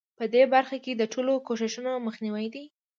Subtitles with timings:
[0.17, 2.65] په دې برخه کې د ټولو کوښښونو مخنیوی دی.